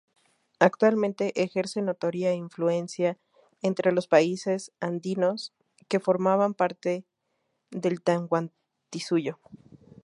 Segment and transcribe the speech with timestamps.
[0.57, 3.19] Actualmente, ejerce notoria influencia
[3.61, 5.53] entre los países andinos
[5.87, 7.05] que formaban parte
[7.69, 9.37] del Tahuantinsuyo.